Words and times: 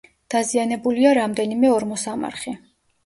დაზიანებულია 0.33 1.11
რამდენიმე 1.17 1.71
ორმოსამარხი. 1.77 2.55